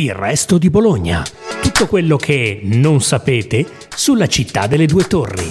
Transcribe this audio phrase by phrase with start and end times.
[0.00, 1.22] Il resto di Bologna.
[1.60, 5.46] Tutto quello che non sapete sulla città delle due torri.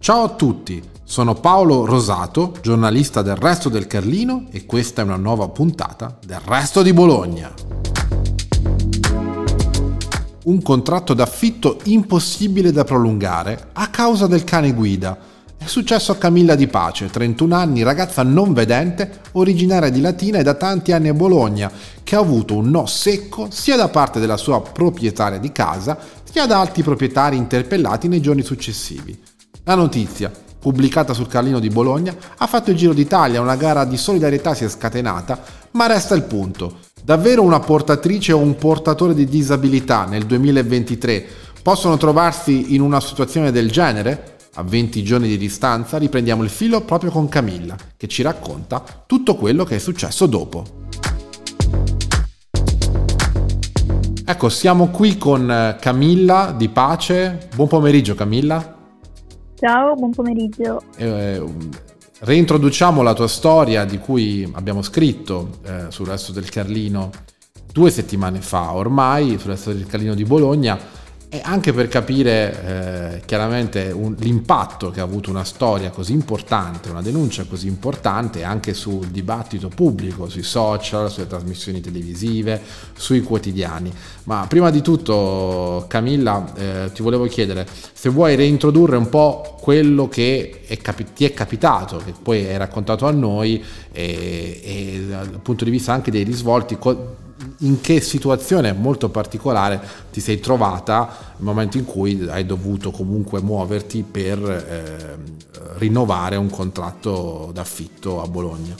[0.00, 5.14] Ciao a tutti, sono Paolo Rosato, giornalista del Resto del Carlino e questa è una
[5.14, 7.54] nuova puntata del Resto di Bologna.
[10.42, 15.16] Un contratto d'affitto impossibile da prolungare a causa del cane guida
[15.64, 20.42] è successo a Camilla Di Pace, 31 anni, ragazza non vedente, originaria di Latina e
[20.42, 21.72] da tanti anni a Bologna,
[22.02, 25.98] che ha avuto un no secco sia da parte della sua proprietaria di casa,
[26.30, 29.18] sia da altri proprietari interpellati nei giorni successivi.
[29.64, 33.96] La notizia, pubblicata sul Carlino di Bologna, ha fatto il giro d'Italia, una gara di
[33.96, 36.80] solidarietà si è scatenata, ma resta il punto.
[37.02, 41.26] Davvero una portatrice o un portatore di disabilità nel 2023
[41.62, 44.33] possono trovarsi in una situazione del genere?
[44.56, 49.34] A 20 giorni di distanza riprendiamo il filo proprio con Camilla, che ci racconta tutto
[49.34, 50.64] quello che è successo dopo.
[54.24, 57.48] Ecco, siamo qui con eh, Camilla di Pace.
[57.56, 58.76] Buon pomeriggio Camilla.
[59.56, 60.82] Ciao, buon pomeriggio.
[60.98, 61.42] Eh,
[62.20, 67.10] reintroduciamo la tua storia di cui abbiamo scritto eh, sul resto del Carlino
[67.72, 71.02] due settimane fa ormai, sul resto del Carlino di Bologna
[71.34, 76.90] e anche per capire eh, chiaramente un, l'impatto che ha avuto una storia così importante,
[76.90, 82.62] una denuncia così importante anche sul dibattito pubblico, sui social, sulle trasmissioni televisive,
[82.96, 83.92] sui quotidiani.
[84.24, 90.08] Ma prima di tutto Camilla eh, ti volevo chiedere se vuoi reintrodurre un po' quello
[90.08, 95.40] che è capi- ti è capitato, che poi hai raccontato a noi e, e dal
[95.42, 96.78] punto di vista anche dei risvolti.
[96.78, 97.22] Co-
[97.60, 103.40] in che situazione molto particolare ti sei trovata nel momento in cui hai dovuto comunque
[103.40, 108.74] muoverti per eh, rinnovare un contratto d'affitto a Bologna?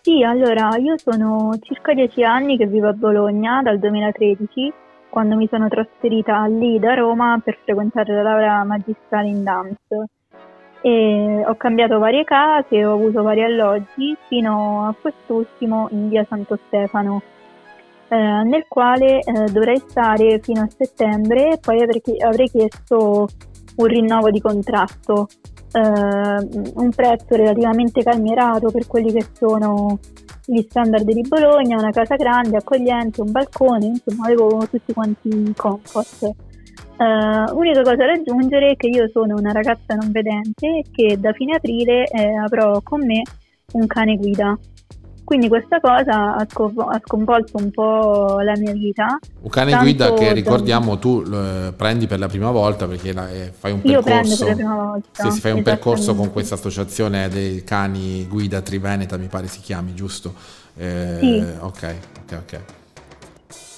[0.00, 4.72] Sì, allora io sono circa dieci anni che vivo a Bologna dal 2013
[5.10, 10.08] quando mi sono trasferita lì da Roma per frequentare la laurea magistrale in dance
[10.80, 16.58] e ho cambiato varie case, ho avuto vari alloggi fino a quest'ultimo in via Santo
[16.66, 17.22] Stefano,
[18.08, 23.28] eh, nel quale eh, dovrei stare fino a settembre e poi avrei, avrei chiesto
[23.76, 25.28] un rinnovo di contratto,
[25.72, 29.98] eh, un prezzo relativamente calmierato per quelli che sono
[30.46, 35.54] gli standard di Bologna, una casa grande, accogliente, un balcone, insomma avevo tutti quanti i
[35.54, 36.47] comfort.
[36.98, 41.32] Uh, unica cosa da aggiungere è che io sono una ragazza non vedente che da
[41.32, 43.22] fine aprile eh, avrò con me
[43.72, 44.58] un cane guida.
[45.22, 49.18] Quindi questa cosa ha, scop- ha, sconvolto un po' la mia vita.
[49.42, 51.00] Un cane guida che ricordiamo da...
[51.00, 54.00] tu eh, prendi per la prima volta perché la, eh, fai un Io percorso.
[54.00, 55.22] Io prendo per la prima volta.
[55.22, 59.60] Sì, si fai un percorso con questa associazione dei cani guida Triveneta, mi pare si
[59.60, 60.34] chiami, giusto?
[60.74, 61.44] Eh, sì.
[61.60, 61.94] Ok,
[62.24, 62.60] ok, ok.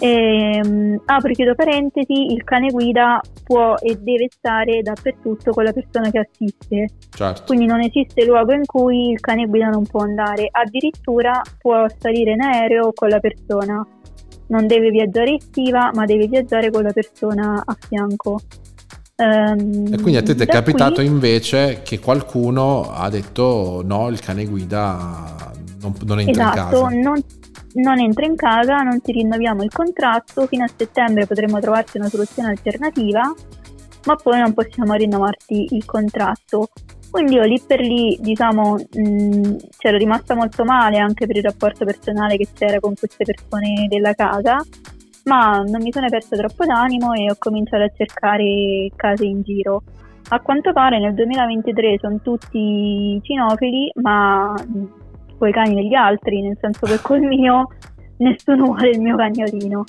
[0.02, 5.72] E, um, apro chiudo parentesi, il cane guida può e deve stare dappertutto con la
[5.72, 6.88] persona che assiste.
[7.10, 7.42] Certo.
[7.46, 12.32] Quindi non esiste luogo in cui il cane guida non può andare, addirittura può salire
[12.32, 13.86] in aereo con la persona.
[14.46, 18.40] Non deve viaggiare in stiva, ma deve viaggiare con la persona a fianco.
[19.16, 21.04] Um, e quindi a te ti è capitato qui...
[21.04, 25.52] invece che qualcuno ha detto no, il cane guida
[25.82, 26.88] non, non entra esatto, in casa.
[26.88, 27.22] Non,
[27.74, 32.08] non entra in casa, non ti rinnoviamo il contratto, fino a settembre potremo trovarti una
[32.08, 33.22] soluzione alternativa,
[34.06, 36.68] ma poi non possiamo rinnovarti il contratto.
[37.10, 41.84] Quindi io lì per lì, diciamo, mh, c'ero rimasta molto male anche per il rapporto
[41.84, 44.62] personale che c'era con queste persone della casa,
[45.24, 49.82] ma non mi sono persa troppo d'animo e ho cominciato a cercare case in giro.
[50.28, 54.54] A quanto pare nel 2023 sono tutti cinofili, ma
[55.46, 57.68] i cani degli altri, nel senso che col mio
[58.18, 59.84] nessuno vuole il mio cagnolino.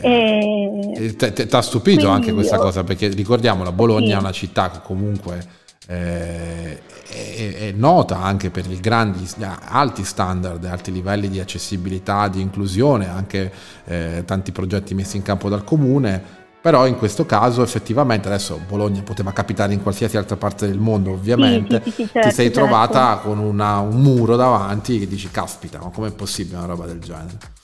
[0.00, 1.14] E...
[1.16, 2.62] Ti ha stupito anche questa io...
[2.62, 4.12] cosa perché ricordiamo la Bologna sì.
[4.12, 5.38] è una città che comunque
[5.86, 9.28] eh, è, è, nota anche per i grandi
[9.68, 13.52] alti standard, alti livelli di accessibilità, di inclusione, anche
[13.84, 19.02] eh, tanti progetti messi in campo dal comune però in questo caso effettivamente adesso Bologna
[19.02, 22.44] poteva capitare in qualsiasi altra parte del mondo ovviamente, sì, sì, sì, certo, ti sei
[22.46, 22.60] certo.
[22.60, 27.00] trovata con una, un muro davanti che dici caspita ma com'è possibile una roba del
[27.00, 27.60] genere?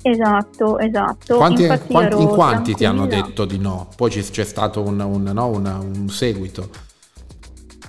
[0.00, 1.36] Esatto, esatto.
[1.36, 3.88] Quanti, quanti, in quanti ti hanno detto di no?
[3.96, 6.70] Poi c'è stato un, un, no, una, un seguito.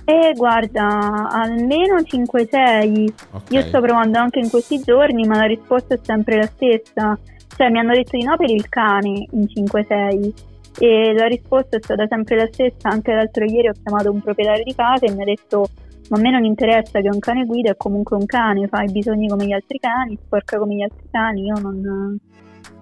[0.04, 3.12] Eh, guarda, almeno 5-6.
[3.30, 3.56] Okay.
[3.56, 7.18] Io sto provando anche in questi giorni, ma la risposta è sempre la stessa.
[7.60, 10.32] Cioè, mi hanno detto di no per il cane in 5-6
[10.78, 12.88] e la risposta è stata sempre la stessa.
[12.88, 15.68] Anche l'altro ieri ho chiamato un proprietario di casa e mi ha detto
[16.08, 18.90] ma a me non interessa che un cane guida è comunque un cane, fa i
[18.90, 22.18] bisogni come gli altri cani, sporca come gli altri cani, io non,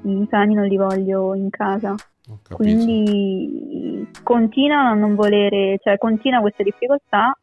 [0.02, 1.96] i cani non li voglio in casa.
[2.48, 7.36] Quindi continua a non volere, cioè continua questa difficoltà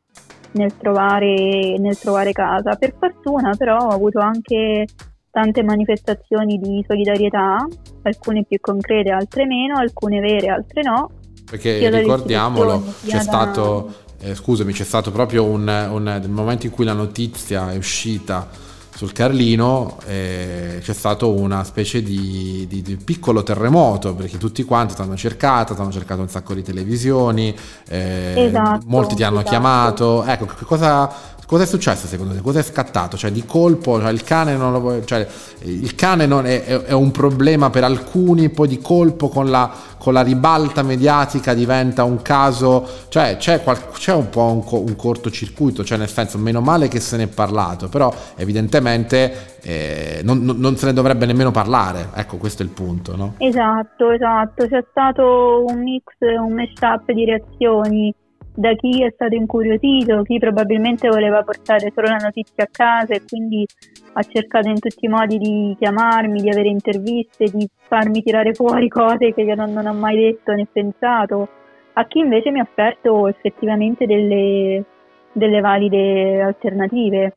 [0.54, 2.76] nel trovare, nel trovare casa.
[2.76, 4.86] Per fortuna però ho avuto anche
[5.36, 7.68] tante manifestazioni di solidarietà,
[8.04, 11.10] alcune più concrete, altre meno, alcune vere, altre no.
[11.44, 16.86] Perché ricordiamolo, c'è stato, eh, scusami, c'è stato proprio un, un, nel momento in cui
[16.86, 18.48] la notizia è uscita
[18.96, 24.96] sul Carlino eh, c'è stato una specie di, di, di, piccolo terremoto perché tutti quanti
[24.96, 27.54] ti hanno cercato, ti hanno cercato un sacco di televisioni,
[27.90, 29.50] eh, esatto, molti ti hanno esatto.
[29.50, 30.24] chiamato.
[30.24, 31.12] Ecco, cosa,
[31.48, 32.42] Cosa è successo secondo te?
[32.42, 33.18] Cosa è scattato?
[33.18, 35.28] Cioè di colpo, cioè, il cane, non lo, cioè,
[35.62, 39.72] il cane non è, è, è, un problema per alcuni, poi di colpo con la,
[40.00, 44.96] con la ribalta mediatica diventa un caso, cioè c'è, qual, c'è un po' un, un,
[44.96, 50.40] cortocircuito, cioè nel senso meno male che se ne è parlato, però evidentemente eh, non,
[50.44, 53.16] non, se ne dovrebbe nemmeno parlare, ecco questo è il punto.
[53.16, 53.36] No?
[53.38, 58.16] Esatto, esatto, c'è stato un mix, un mashup di reazioni
[58.56, 63.22] da chi è stato incuriosito, chi probabilmente voleva portare solo la notizia a casa e
[63.28, 63.66] quindi
[64.14, 68.88] ha cercato in tutti i modi di chiamarmi, di avere interviste, di farmi tirare fuori
[68.90, 71.50] cose che io non, non ho mai detto né pensato,
[71.94, 74.84] a chi invece mi ha offerto effettivamente delle,
[75.34, 77.36] delle valide alternative.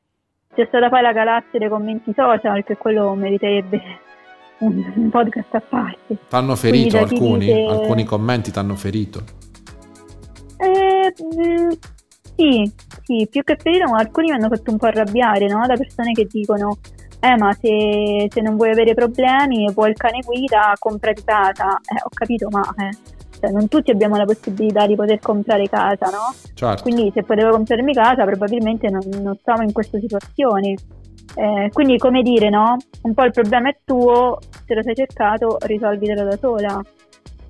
[0.55, 3.83] C'è stata poi la galassia dei commenti social, che quello meriterebbe
[4.59, 6.17] un, un podcast a parte.
[6.29, 7.47] T'hanno ferito alcuni?
[7.47, 7.67] Dice...
[7.67, 9.47] Alcuni commenti ti hanno ferito?
[10.61, 12.73] Eh, sì,
[13.03, 15.67] sì, più che ferito, alcuni mi hanno fatto un po' arrabbiare, no?
[15.67, 16.79] Da persone che dicono,
[17.21, 21.79] eh ma se, se non vuoi avere problemi, vuoi il cane guida, comprati casa.
[21.79, 22.97] Eh, ho capito, ma eh,
[23.41, 26.35] cioè, non tutti abbiamo la possibilità di poter comprare casa, no?
[26.55, 26.83] Certo.
[26.83, 30.75] Quindi se potevo comprarmi casa, probabilmente non, non stavo in questa situazione.
[31.35, 32.77] Eh, quindi come dire, no?
[33.03, 36.83] Un po' il problema è tuo, se lo sei cercato, risolvitelo da sola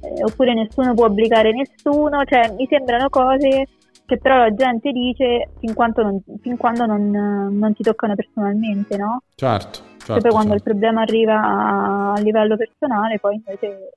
[0.00, 3.68] eh, oppure nessuno può obbligare nessuno, cioè mi sembrano cose
[4.06, 9.22] che però la gente dice fin, non, fin quando non, non, ti toccano personalmente, no?
[9.34, 9.80] Certo.
[9.98, 10.54] certo poi quando certo.
[10.54, 13.90] il problema arriva a, a livello personale, poi invece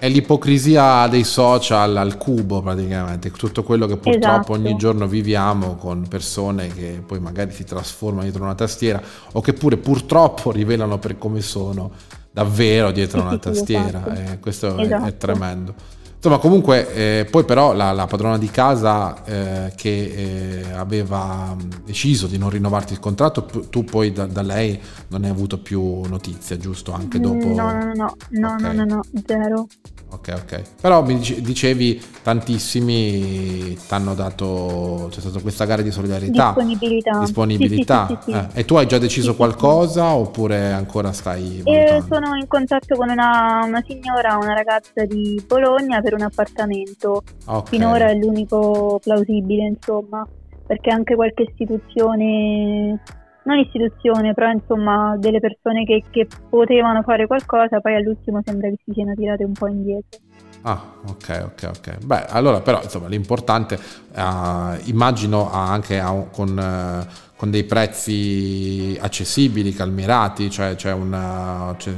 [0.00, 4.52] è l'ipocrisia dei social al cubo praticamente, tutto quello che purtroppo esatto.
[4.52, 9.00] ogni giorno viviamo con persone che poi magari si trasformano dietro una tastiera
[9.32, 11.90] o che pure purtroppo rivelano per come sono
[12.30, 14.02] davvero dietro una tastiera.
[14.12, 14.32] Esatto.
[14.32, 15.04] Eh, questo esatto.
[15.04, 15.74] è, è, tremendo.
[16.22, 22.26] Insomma, comunque, eh, poi però la, la, padrona di casa eh, che eh, aveva deciso
[22.26, 24.78] di non rinnovarti il contratto, tu poi da, da, lei
[25.08, 26.92] non hai avuto più notizie, giusto?
[26.92, 27.46] Anche mm, dopo...
[27.46, 28.60] No, no, no, no, okay.
[28.60, 29.66] no, no, no, zero.
[30.12, 30.62] Ok, ok.
[30.80, 36.46] Però mi dicevi tantissimi ti hanno dato, c'è stata questa gara di solidarietà.
[36.46, 37.18] Disponibilità.
[37.20, 38.06] Disponibilità.
[38.08, 41.62] Sì, sì, sì, eh, e tu hai già deciso qualcosa oppure ancora stai...
[41.64, 47.22] Eh, sono in contatto con una, una, signora, una ragazza di Bologna per un appartamento.
[47.44, 47.62] Okay.
[47.66, 50.26] Finora è l'unico plausibile, insomma,
[50.66, 53.00] perché anche qualche istituzione
[53.42, 58.76] non istituzione, però insomma delle persone che, che, potevano fare qualcosa, poi all'ultimo sembra che
[58.84, 60.20] si siano tirate un po' indietro.
[60.62, 60.78] Ah,
[61.08, 62.04] ok, ok, ok.
[62.04, 63.78] Beh, allora però insomma l'importante,
[64.14, 71.74] uh, immagino anche uh, con, uh, con, dei prezzi accessibili, calmirati, cioè c'è una...
[71.78, 71.92] C'è,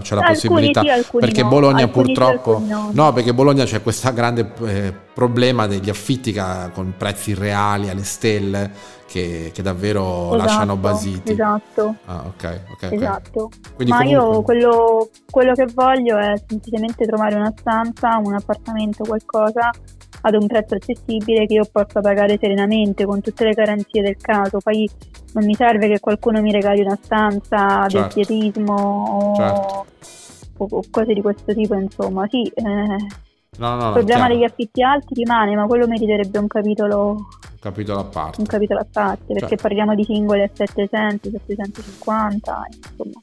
[0.00, 1.48] c'è, c'è la alcuni possibilità sì, perché no.
[1.48, 2.90] Bologna alcuni purtroppo sì, no.
[2.92, 3.12] no.
[3.12, 6.34] perché Bologna c'è questo grande eh, problema degli affitti
[6.72, 12.92] con prezzi reali alle stelle che, che davvero esatto, lasciano basiti esatto ah, ok, ok,
[12.92, 14.28] esatto Quindi ma comunque...
[14.28, 19.70] io quello, quello che voglio è semplicemente trovare una stanza un appartamento qualcosa
[20.22, 24.58] ad un prezzo accessibile che io possa pagare serenamente con tutte le garanzie del caso.
[24.58, 24.88] Poi
[25.34, 27.98] non mi serve che qualcuno mi regali una stanza certo.
[27.98, 29.86] del pietismo certo.
[30.56, 32.26] o, o, cose di questo tipo, insomma.
[32.28, 37.10] Sì, eh, no, no, il problema degli affitti alti rimane, ma quello meriterebbe un capitolo,
[37.10, 38.40] un capitolo a parte.
[38.40, 39.62] Un capitolo a parte, perché certo.
[39.62, 43.22] parliamo di singoli a 700, 750, insomma.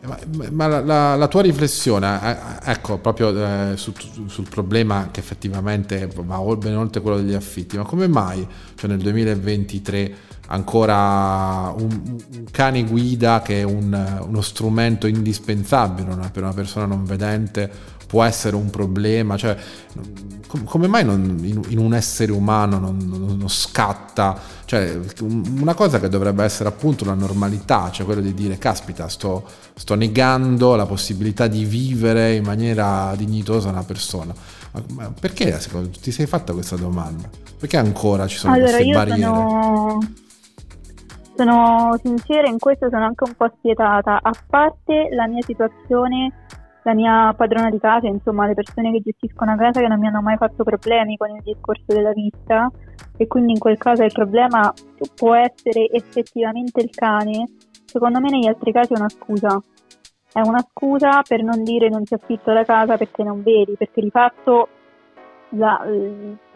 [0.00, 0.16] Ma,
[0.50, 3.92] ma la, la, la, tua riflessione, eh, ecco, proprio eh, su,
[4.26, 9.00] sul problema che effettivamente va ben oltre quello degli affitti, ma come mai cioè nel
[9.00, 10.14] 2023
[10.48, 17.04] ancora un, un cane guida che è un, uno strumento indispensabile per una persona non
[17.04, 19.56] vedente può essere un problema, cioè
[20.48, 25.74] com- come mai non, in, in, un essere umano non, non, non, scatta, cioè una
[25.74, 30.74] cosa che dovrebbe essere appunto una normalità, cioè quello di dire caspita sto, sto negando
[30.74, 34.34] la possibilità di vivere in maniera dignitosa una persona.
[34.94, 37.28] Ma perché secondo, ti sei fatta questa domanda?
[37.58, 39.20] Perché ancora ci sono allora, queste barriere?
[39.20, 39.98] Sono
[41.38, 46.32] sono sincera, in questo sono anche un po' spietata, a parte la mia situazione,
[46.88, 50.06] la mia padrona di casa, insomma le persone che gestiscono la casa che non mi
[50.06, 52.70] hanno mai fatto problemi con il discorso della vista
[53.16, 54.72] e quindi in quel caso il problema
[55.14, 57.44] può essere effettivamente il cane,
[57.84, 59.60] secondo me negli altri casi è una scusa.
[60.30, 64.00] È una scusa per non dire non ti affitto la casa perché non vedi, perché
[64.00, 64.68] di fatto
[65.50, 65.82] la,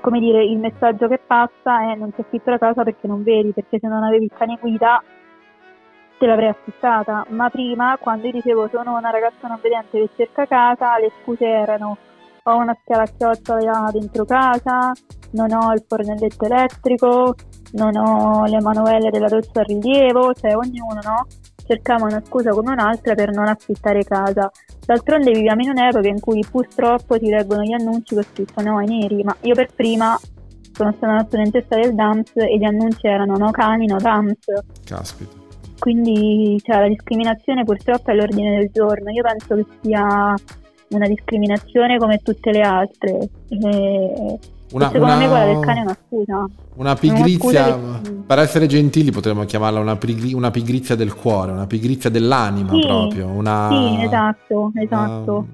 [0.01, 3.53] come dire, il messaggio che passa è non ti affitto la casa perché non vedi,
[3.53, 5.03] perché se non avevi il cane guida
[6.23, 7.27] te l'avrei affittata.
[7.31, 11.45] Ma prima, quando io dicevo sono una ragazza non vedente che cerca casa, le scuse
[11.45, 11.99] erano
[12.45, 14.93] ho una scala a chiocciola dentro casa,
[15.33, 17.35] non ho il fornelletto elettrico,
[17.73, 21.27] non ho le manovelle della doccia a rilievo, cioè ognuno no?
[21.65, 24.51] cercava una scusa come un'altra per non affittare casa.
[24.85, 28.87] D'altronde viviamo in un'epoca in cui purtroppo si leggono gli annunci con scritto no ai
[28.87, 30.19] neri, ma io per prima
[30.73, 34.47] sono stata una studentessa del DAMS e gli annunci erano no cani, no DAMS.
[34.85, 35.42] Caspita.
[35.83, 39.11] Quindi cioè, la discriminazione purtroppo è all'ordine del giorno.
[39.11, 40.33] Io penso che sia
[40.91, 43.19] una discriminazione come tutte le altre.
[43.49, 44.39] E
[44.71, 46.47] una, secondo una, me quella del cane è una scusa.
[46.77, 48.13] Una pigrizia, una che...
[48.13, 52.79] per essere gentili potremmo chiamarla una, pigri, una, pigrizia del cuore, una pigrizia dell'anima sì,
[52.79, 53.27] proprio.
[53.27, 55.47] Una, sì, esatto, esatto.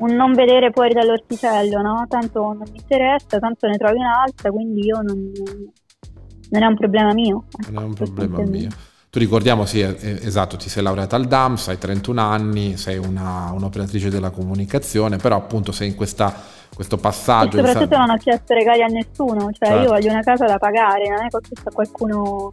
[0.00, 2.04] Un non vedere fuori dall'orticello, no?
[2.06, 5.32] Tanto non mi interessa, tanto ne trovi un'altra, quindi io non,
[6.50, 7.44] non è un problema mio.
[7.70, 8.68] Non è un problema mio.
[9.14, 14.10] Tu ricordiamo, sì, esatto, ti sei laureata al DAMS, hai 31 anni, sei una, un'operatrice
[14.10, 16.34] della comunicazione, però appunto sei in questa
[16.74, 17.58] questo passaggio.
[17.58, 19.82] E soprattutto non ho chiesto regali a nessuno, cioè certo.
[19.82, 22.48] io voglio una casa da pagare, non è che ho chiesto a qualcuno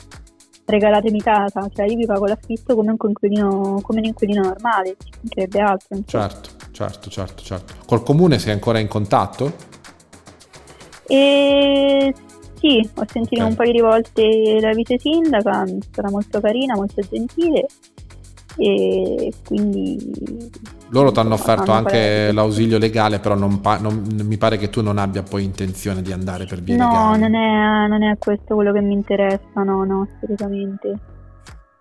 [0.65, 5.09] regalatemi casa, cioè io vi pago l'affitto come un inquilino, come un inquilino normale, ci
[5.19, 5.97] mancherebbe altro.
[6.05, 7.73] Certo, certo, certo, certo.
[7.87, 9.51] Col comune sei ancora in contatto?
[11.07, 12.13] E
[12.61, 13.49] sì, ho sentito okay.
[13.49, 17.65] un paio di volte la vice sindaca, sarà molto carina, molto gentile
[18.57, 20.49] e quindi
[20.89, 22.31] loro ti hanno offerto anche parere.
[22.33, 26.11] l'ausilio legale però non, pa- non, mi pare che tu non abbia poi intenzione di
[26.11, 29.85] andare per via no, legali no non, non è, questo quello che mi interessa no
[29.85, 30.99] no assolutamente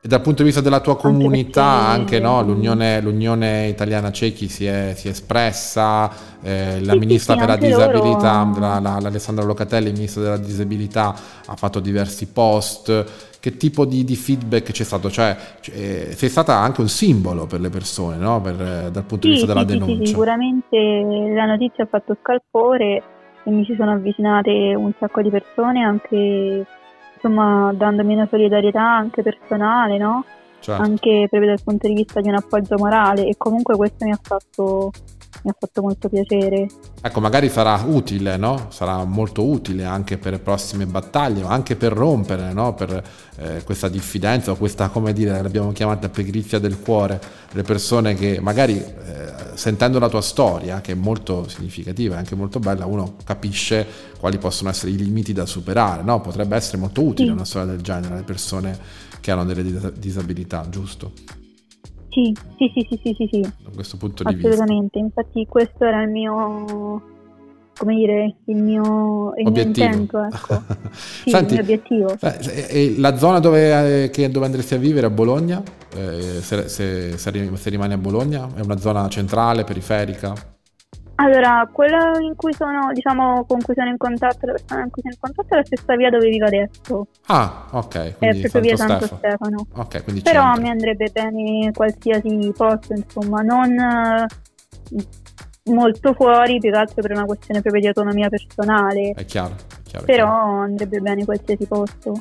[0.02, 4.48] e dal punto di vista della tua comunità, anche, anche no, l'Unione, l'Unione, Italiana Cechi
[4.48, 8.60] si è, si è espressa, eh, la sì, ministra sì, per la disabilità, loro...
[8.60, 11.14] la, la, l'Alessandra Locatelli, ministra della disabilità,
[11.44, 13.28] ha fatto diversi post.
[13.40, 15.10] Che tipo di, di feedback c'è stato?
[15.10, 18.40] Cioè, cioè, sei stata anche un simbolo per le persone, no?
[18.40, 19.98] per, dal punto di vista della denuncia.
[19.98, 20.78] Sì, sicuramente
[21.34, 23.02] la notizia ha fatto scalpore
[23.44, 26.66] e mi ci sono avvicinate un sacco di persone, anche
[27.20, 30.24] insomma dandomi una solidarietà anche personale, no?
[30.60, 30.82] Certo.
[30.82, 34.18] Anche proprio dal punto di vista di un appoggio morale e comunque questo mi ha
[34.20, 34.90] fatto
[35.42, 36.66] mi ha fatto molto piacere.
[37.00, 38.66] Ecco, magari sarà utile, no?
[38.70, 42.74] Sarà molto utile anche per le prossime battaglie, ma anche per rompere, no?
[42.74, 43.02] Per
[43.36, 47.20] eh, questa diffidenza o questa, come dire, l'abbiamo chiamata pigrizia del cuore,
[47.52, 52.34] le persone che magari eh, sentendo la tua storia, che è molto significativa e anche
[52.34, 53.86] molto bella, uno capisce
[54.18, 56.20] quali possono essere i limiti da superare, no?
[56.20, 57.34] Potrebbe essere molto utile sì.
[57.34, 58.78] una storia del genere alle persone
[59.20, 61.39] che hanno delle disabilità, giusto?
[62.10, 63.40] Sì, sì, sì, sì, sì, sì.
[63.40, 64.48] Da questo punto di vista.
[64.48, 67.02] Assolutamente, infatti questo era il mio,
[67.76, 69.86] come dire, il mio, il obiettivo.
[69.86, 70.62] Mio intento, ecco.
[70.92, 72.16] sì, Senti, il mio obiettivo.
[72.20, 75.62] E la zona dove, eh, che, dove, andresti a vivere a Bologna?
[75.96, 78.48] Eh, se, se, se rimani a Bologna?
[78.54, 80.49] È una zona centrale, periferica?
[81.22, 85.02] Allora, quella in cui sono, diciamo, con cui sono in contatto, la persona in cui
[85.02, 87.06] sono in contatto è la stessa via dove vivo adesso.
[87.26, 87.94] Ah, ok.
[88.18, 89.18] È proprio via Santo Stefano.
[89.18, 89.66] Stefano.
[89.74, 90.62] Ok, quindi Però centro.
[90.62, 94.26] mi andrebbe bene qualsiasi posto, insomma, non
[95.64, 99.10] molto fuori, più che altro per una questione proprio di autonomia personale.
[99.14, 99.54] È chiaro.
[99.54, 100.60] È chiaro Però chiaro.
[100.62, 102.12] andrebbe bene qualsiasi posto.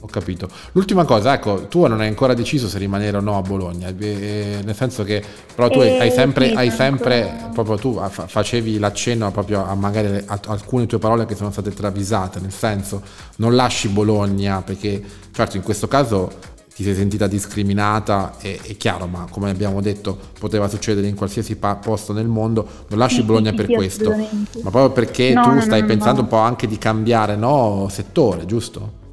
[0.00, 0.48] Ho capito.
[0.72, 4.60] L'ultima cosa, ecco, tu non hai ancora deciso se rimanere o no a Bologna, eh,
[4.62, 5.22] nel senso che
[5.54, 10.22] però tu eh, hai sempre, sì, hai sempre proprio tu facevi l'accenno proprio a magari
[10.26, 13.02] a, alcune tue parole che sono state travisate, nel senso
[13.36, 16.30] non lasci Bologna perché certo in questo caso
[16.74, 21.56] ti sei sentita discriminata, è, è, chiaro, ma come abbiamo detto poteva succedere in qualsiasi
[21.56, 25.42] pa- posto nel mondo, non lasci sì, Bologna sì, per questo, ma proprio perché no,
[25.42, 29.04] tu no, stai no, pensando un po' anche di cambiare no, settore, giusto?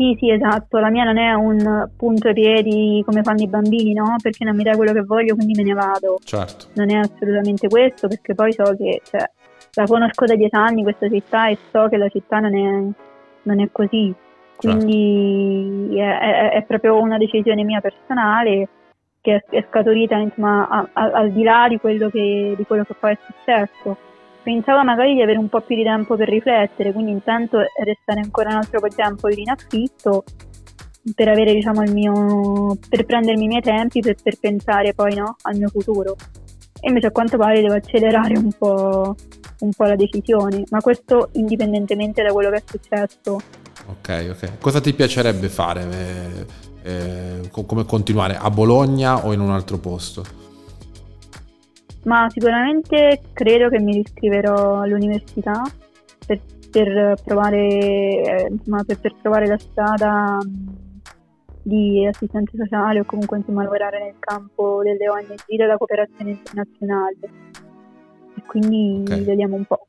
[0.00, 4.16] Sì, sì, esatto, la mia non è un punto piedi come fanno i bambini, no?
[4.22, 6.16] Perché non mi dai quello che voglio, quindi me ne vado.
[6.24, 6.68] Certo.
[6.76, 9.30] Non è assolutamente questo, perché poi so che cioè,
[9.74, 12.92] la conosco da dieci anni questa città e so che la città non è,
[13.42, 14.14] non è così.
[14.58, 14.78] Certo.
[14.86, 18.68] Quindi è, è- è proprio una decisione mia personale
[19.20, 22.84] che è, è scaturita insomma, a- a- al di là di quello, che, di quello
[22.84, 23.98] che poi è successo.
[24.42, 28.50] Pensavo magari di avere un po' più di tempo per riflettere, quindi intanto restare ancora
[28.50, 30.24] un altro po' di tempo in affitto
[31.14, 35.36] per avere diciamo il mio per prendermi i miei tempi per, per pensare poi no,
[35.42, 36.16] al mio futuro.
[36.80, 39.14] E invece a quanto pare devo accelerare un po',
[39.60, 43.40] un po' la decisione, ma questo indipendentemente da quello che è successo.
[43.86, 44.58] Ok, ok.
[44.58, 45.86] Cosa ti piacerebbe fare?
[45.90, 48.36] eh, eh, co- come continuare?
[48.36, 50.39] A Bologna o in un altro posto?
[52.02, 55.62] Ma sicuramente credo che mi riscriverò all'università
[56.26, 56.40] per,
[56.70, 61.00] per provare, eh, insomma, per, per provare la strada mh,
[61.62, 67.16] di assistente sociale o comunque insomma, lavorare nel campo delle ONG della cooperazione internazionale.
[68.34, 69.24] E quindi Ok.
[69.24, 69.86] vediamo un po'.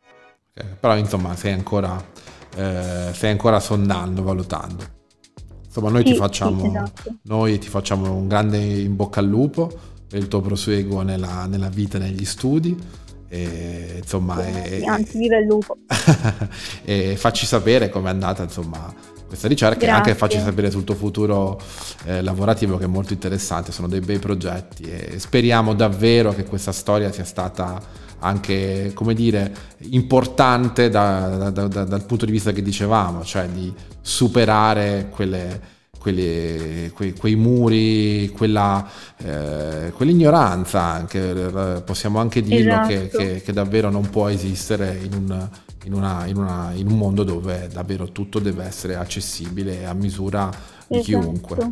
[0.54, 1.96] Ok, Però insomma sei ancora,
[2.58, 5.00] eh, stai ancora sondando, valutando.
[5.64, 7.16] Insomma noi ti Sì, facciamo, sì, esatto.
[7.24, 9.72] noi ti facciamo un grande in bocca al lupo
[10.18, 12.78] il tuo proseguo nella, nella vita e negli studi.
[13.28, 15.78] E, insomma, e- Anzi, viva il lupo.
[16.84, 18.94] e facci sapere com'è andata insomma
[19.32, 19.96] questa ricerca e Grazie.
[19.96, 21.58] anche facci sapere sul tuo futuro
[22.04, 26.74] eh, lavorativo che è molto interessante, sono dei bei progetti e speriamo davvero che questa
[26.74, 27.82] storia sia stata
[28.20, 29.54] anche, come dire,
[29.92, 35.62] importante da- da- da- dal punto di vista che dicevamo, cioè di superare quelle,
[36.02, 38.86] quelle- quei, quei muri, quella,
[39.18, 43.18] eh, quell'ignoranza anche, eh, possiamo anche dirlo che, Esatto.
[43.20, 45.50] che- che davvero non può esistere in un,
[45.86, 50.50] in una- in una- in un mondo dove davvero tutto deve essere accessibile a misura
[50.88, 51.72] di chiunque.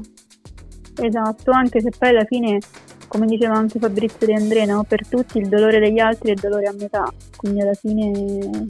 [1.01, 2.59] Esatto, anche se poi alla fine,
[3.07, 4.83] come diceva anche Fabrizio De André, no?
[4.83, 8.65] per tutti il dolore degli altri è dolore a metà, quindi alla fine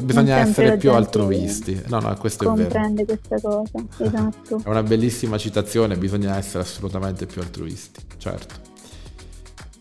[0.00, 1.82] Bisogna essere più altruisti.
[1.88, 2.68] No, no, questo è vero.
[2.68, 3.70] comprende questa cosa.
[3.98, 4.60] Esatto.
[4.64, 8.70] È una bellissima citazione, bisogna essere assolutamente più altruisti, certo.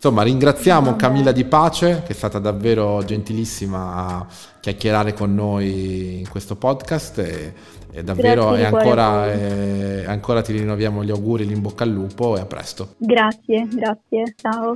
[0.04, 0.96] Insomma, ringraziamo.
[0.96, 4.26] Camilla Di Pace, che è stata davvero gentilissima a
[4.60, 7.54] chiacchierare con noi in questo podcast e,
[7.92, 12.40] e davvero e ancora, e ancora ti rinnoviamo gli auguri, l'in bocca al lupo e
[12.40, 12.96] a presto.
[12.98, 14.76] Grazie, grazie, ciao.